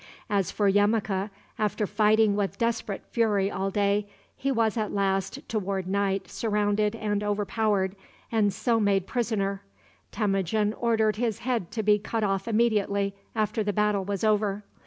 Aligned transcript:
As 0.31 0.49
for 0.49 0.67
Yemuka, 0.67 1.29
after 1.59 1.85
fighting 1.85 2.35
with 2.35 2.57
desperate 2.57 3.05
fury 3.11 3.51
all 3.51 3.69
day, 3.69 4.07
he 4.35 4.51
was 4.51 4.75
at 4.75 4.91
last, 4.91 5.47
toward 5.47 5.85
night, 5.85 6.27
surrounded 6.27 6.95
and 6.95 7.23
overpowered, 7.23 7.95
and 8.31 8.51
so 8.51 8.79
made 8.79 9.05
prisoner. 9.05 9.61
Temujin 10.11 10.73
ordered 10.73 11.17
his 11.17 11.37
head 11.45 11.69
to 11.73 11.83
be 11.83 11.99
cut 11.99 12.23
off 12.23 12.47
immediately 12.47 13.13
after 13.35 13.63
the 13.63 13.73
battle 13.73 14.03
was 14.03 14.23
over. 14.23 14.63